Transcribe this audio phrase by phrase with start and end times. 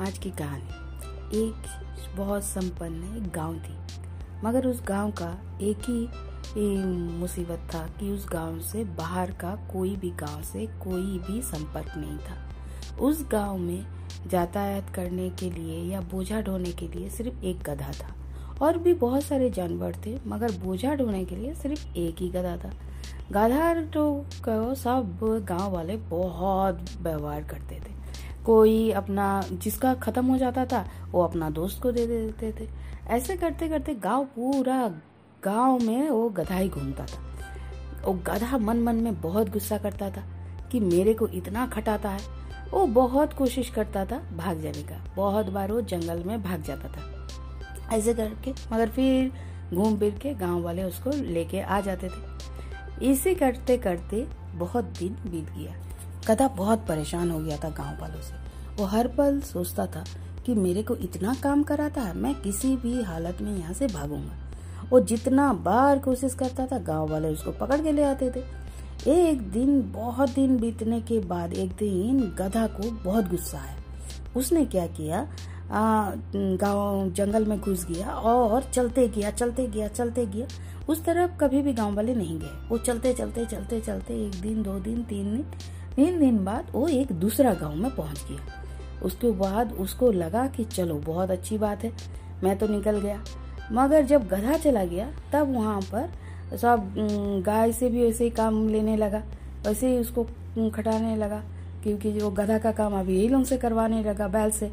[0.00, 3.74] आज की कहानी एक बहुत संपन्न एक गाँव थी।
[4.44, 5.28] मगर उस गाँव का
[5.62, 6.76] एक ही
[7.18, 11.92] मुसीबत था कि उस गाँव से बाहर का कोई भी गाँव से कोई भी संपर्क
[11.96, 13.86] नहीं था। उस गाँव में
[14.32, 18.14] यातायात करने के लिए या बोझा ढोने के लिए सिर्फ़ एक गधा था।
[18.62, 22.56] और भी बहुत सारे जानवर थे, मगर बोझा ढोने के लिए सिर्फ़ एक ही गधा
[22.56, 22.72] था।
[23.32, 24.26] गधा तो
[24.74, 27.98] सब गाँव वाले बहुत व्यवहार करते थे।
[28.46, 32.68] कोई अपना, जिसका खत्म हो जाता था, वो अपना दोस्त को दे देते थे।
[33.06, 34.94] ऐसे करते करते गाँव पूरा
[35.44, 37.36] गाँव में वो गधा ही घूमता था।
[38.04, 40.22] वो गधा मन मन में बहुत गुस्सा करता था
[40.72, 42.20] कि मेरे को इतना खटाता है।
[42.70, 46.88] वो बहुत कोशिश करता था भाग जाने का। बहुत बार वो जंगल में भाग जाता
[46.88, 47.28] था।
[47.96, 49.32] ऐसे करके, मगर फिर
[49.74, 52.40] घूम फिर के गाँव वाले उसको लेके आ जाते थे।
[53.06, 55.74] इसे करते करते बहुत दिन बीत गया।
[56.28, 58.34] गधा बहुत परेशान हो गया था गाँव वालों से।
[58.76, 60.04] वो हर पल सोचता था
[60.46, 64.88] कि मेरे को इतना काम कराता है, मैं किसी भी हालत में यहाँ से भागूँगा।
[64.90, 68.42] वो जितना बार कोशिश करता था, गाँव वाले उसको पकड़ के ले आते थे।
[69.10, 73.76] एक दिन, बहुत दिन बीतने के बाद एक दिन गधा को बहुत गुस्सा आया।
[74.36, 75.26] उसने क्या किया?
[75.72, 80.46] गाँव, जंगल में घुस गया और चलते गया चलते गया चलते गया।
[80.88, 84.62] उस तरफ़ कभी भी गाँव वाले नहीं गए। वो चलते चलते चलते चलते एक दिन,
[84.62, 85.44] दो दिन, तीन दिन
[85.96, 88.46] तीन दिन बाद वो एक दूसरा गाँव में पहुँच गया।
[89.04, 91.92] उसके बाद उसको लगा कि चलो, बहुत अच्छी बात है,
[92.42, 93.22] मैं तो निकल गया।
[93.72, 96.92] मगर जब गधा चला गया, तब वहाँ पर सब
[97.46, 99.22] गाय से भी वैसे ही काम लेने लगा,
[99.66, 100.24] वैसे ही उसको
[100.70, 101.42] खटाने लगा,
[101.82, 104.70] क्योंकि जो गधा का काम अभी यही लोग से करवाने लगा बैल से।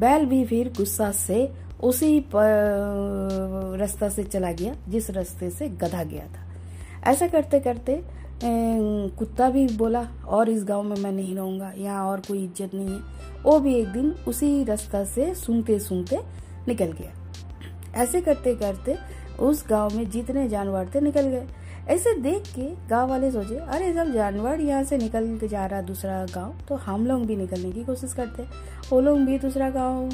[0.00, 1.50] बैल भी फिर गुस्सा से
[1.82, 8.02] उसी रास्ता से चला गया, जिस रास्ते से गधा गया था। ऐसा करते करते
[8.44, 12.88] कुत्ता भी बोला, और इस गाँव में मैं नहीं रहूँगा, यहाँ और कोई इज़्ज़त नहीं
[12.88, 16.18] है। वो भी एक दिन उसी रास्ता से सूंघते सूंघते
[16.68, 18.96] निकल गया। ऐसे करते करते
[19.40, 21.46] उस गाँव में जितने जानवर थे निकल गए।
[21.88, 25.80] ऐसे देख के गाँव वाले सोचे, अरे, सब जानवर यहाँ से निकल के जा रहा
[25.82, 28.42] दूसरा गाँव। तो हम लोग भी निकलने की कोशिश करते।
[28.90, 30.08] वो लोग भी दूसरा गाँव,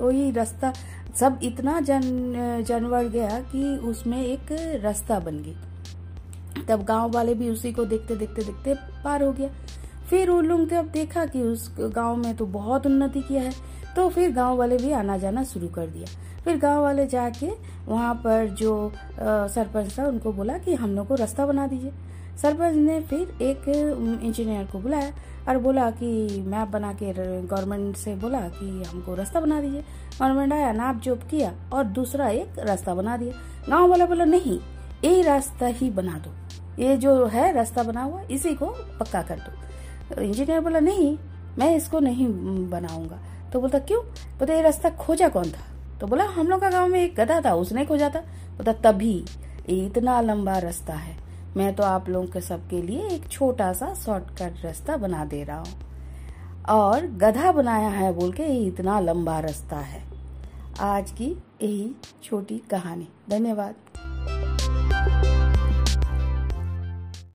[0.00, 0.72] वही रास्ता,
[1.20, 4.52] सब इतना जन, जानवर गया कि उसमें एक
[4.82, 5.56] रास्ता बन गई।
[6.68, 8.74] तब गाँव वाले भी उसी को देखते देखते देखते
[9.04, 9.48] पार हो गया।
[10.10, 13.52] फिर उन लोग जब देखा कि उस गाँव में तो बहुत उन्नति किया है।
[13.96, 16.06] तो फिर गाँव वाले भी आना जाना शुरू कर दिया।
[16.44, 17.50] फिर गाँव वाले जाके
[17.86, 21.92] वहाँ पर जो सरपंच था, उनको बोला कि हम लोग को रास्ता बना दीजिए।
[22.42, 23.68] सरपंच ने फिर एक
[24.22, 25.12] इंजीनियर को बुलाया
[25.48, 29.80] और बोला कि मैप बना के गवर्नमेंट से बोला कि हमको रास्ता बना दीजिए।
[30.20, 33.34] गवर्नमेंट आया नाप जोप किया और दूसरा एक रास्ता बना दिया।
[33.68, 34.58] गाँव वाला बोला, नहीं
[35.04, 36.30] ये रास्ता ही बना दो।
[36.78, 41.18] ये जो है, रास्ता बना हुआ, इसी को पक्का कर दो। इंजीनियर बोला, नहीं,
[41.58, 42.28] मैं इसको नहीं
[42.70, 43.18] बनाऊँगा।
[43.52, 44.02] तो बोलता, क्यों?
[44.38, 45.98] बोलता, ये रास्ता खोजा कौन था?
[46.00, 48.20] तो बोला, हम लोग का गाँव में एक गधा था, उसने खोजा था।
[48.56, 49.24] बोलता, तभी,
[49.68, 51.16] इतना लंबा रास्ता है।
[51.56, 55.58] मैं तो आप लोगों के सबके लिए एक छोटा सा शॉर्टकट रास्ता बना दे रहा
[55.58, 55.80] हूँ।
[56.68, 60.02] और गधा बनाया है बोल के इतना लंबा रास्ता है।
[60.80, 63.74] आज की यही छोटी कहानी। धन्यवाद।